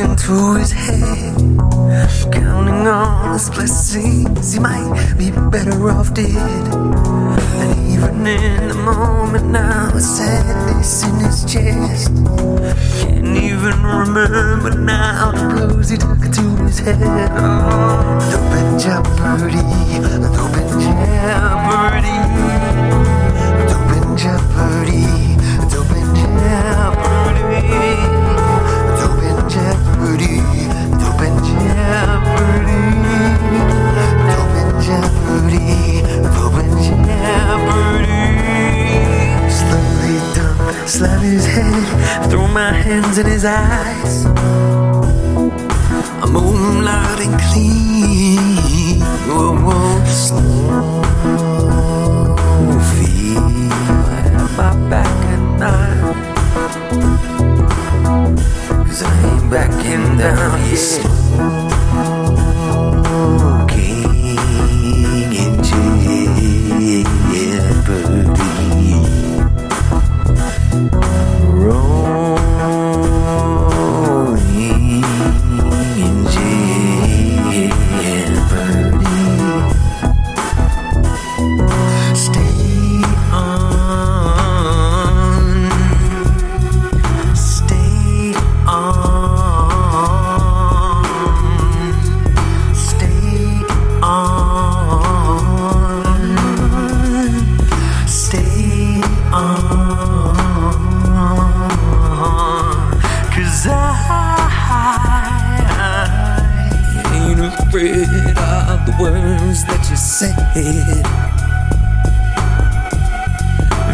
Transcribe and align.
reaching 0.00 0.16
to 0.16 0.54
his 0.54 0.72
head, 0.72 1.34
counting 2.32 2.86
on 2.86 3.32
his 3.32 3.50
blessings. 3.50 4.52
He 4.52 4.60
might 4.60 5.14
be 5.18 5.30
better 5.30 5.90
off 5.90 6.14
dead. 6.14 6.34
And 6.34 7.92
even 7.92 8.26
in 8.26 8.68
the 8.68 8.74
moment 8.74 9.46
now, 9.46 9.90
sadness 9.98 11.04
in 11.04 11.14
his 11.16 11.44
chest. 11.44 12.14
Can't 13.02 13.36
even 13.36 13.82
remember 13.82 14.78
now 14.78 15.32
the 15.32 15.54
blows 15.54 15.90
he 15.90 15.96
took 15.96 16.20
to 16.20 16.56
his 16.64 16.78
head. 16.78 17.30
Oh, 17.32 18.18
and 18.52 18.80
jeopardy, 18.80 19.62
dope 20.34 20.56
and 20.56 21.69
dump, 41.20 41.32
his 41.32 41.46
head, 41.46 42.30
throw 42.30 42.46
my 42.48 42.72
hands 42.72 43.18
in 43.18 43.26
his 43.26 43.44
eyes. 43.44 44.24
I'm 46.22 46.32
moonlight 46.32 47.20
and 47.20 47.40
clean. 47.40 49.00
Whoa, 49.28 49.54
whoa, 49.54 50.04
slow 50.06 51.02
feet. 52.94 53.36
At 54.26 54.50
my 54.56 54.90
back 54.90 55.06
at 55.06 55.42
night. 55.58 56.16
Cause 58.86 59.02
I 59.02 59.04
ain't 59.28 59.50
backing 59.50 60.18
down 60.18 60.60
yet. 60.70 61.89
Said. 110.20 110.36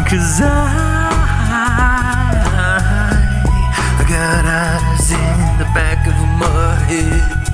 Cause 0.09 0.41
I, 0.41 0.47
I 3.97 4.05
got 4.09 4.45
eyes 4.45 5.11
in 5.11 5.57
the 5.57 5.65
back 5.73 6.05
of 6.05 6.17
my 6.37 6.75
head. 6.89 7.46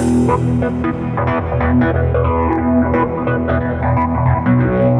Thank 0.00 0.30
you. 4.60 4.99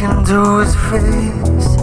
From 0.00 0.24
through 0.24 0.60
his 0.60 0.74
face. 0.88 1.76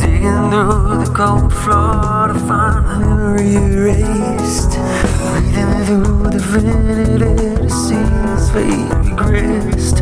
Digging 0.00 0.48
through 0.48 1.04
the 1.04 1.12
cold 1.14 1.52
floor 1.52 2.28
to 2.28 2.38
find 2.48 2.86
memory 2.86 3.54
erased. 3.54 4.78
Reading 5.34 5.84
through 5.84 6.30
the 6.30 6.40
vanity 6.40 7.60
to 7.60 7.68
see 7.68 7.96
his 7.96 8.50
fate 8.50 8.88
regressed. 9.04 10.00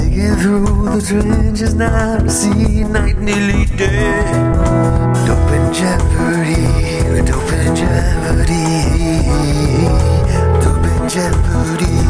Digging 0.00 0.36
through 0.36 0.96
the 0.96 1.02
trenches 1.06 1.74
now 1.74 2.20
to 2.20 2.30
see 2.30 2.84
night 2.84 3.18
nearly 3.18 3.66
dead. 3.76 4.56
Dove 5.26 5.52
in 5.52 5.64
jeopardy, 5.74 6.64
dove 7.26 7.52
in 7.52 7.76
jeopardy. 7.76 8.64
Dove 10.62 10.86
in 10.88 11.08
jeopardy, 11.10 12.07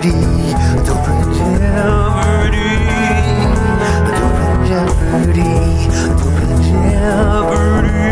jeopardy, 0.00 0.52
dove 0.84 1.08
in 1.08 1.28
jeopardy. 1.34 2.68
Dove 4.18 4.42
in 4.44 4.58
jeopardy, 4.66 5.52
dove 6.18 6.42
in 6.42 6.58
jeopardy. 7.42 8.06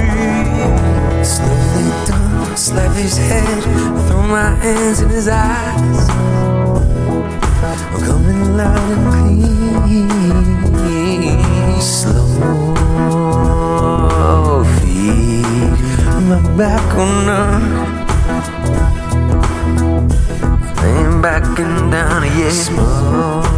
Slowly 1.25 1.89
down, 2.07 2.57
slap 2.57 2.93
his 2.97 3.17
head, 3.17 3.63
throw 4.09 4.23
my 4.23 4.55
hands 4.57 5.01
in 5.01 5.09
his 5.11 5.29
eyes. 5.29 6.26
Backing 21.41 21.91
down 21.91 22.23
yet. 22.39 22.53
Smoking 22.53 23.57